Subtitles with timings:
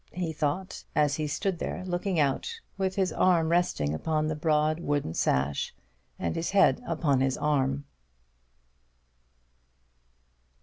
[0.13, 4.79] he thought, as he stood there looking out, with his arm resting upon the broad
[4.79, 5.75] wooden sash,
[6.17, 7.85] and his head upon his arm.